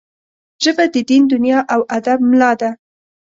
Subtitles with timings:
[0.63, 2.69] ژبه د دین، دنیا او ادب ملا ده